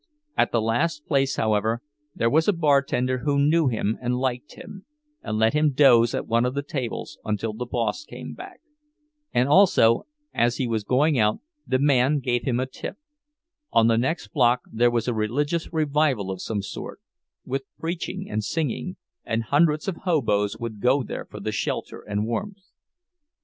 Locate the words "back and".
8.33-9.47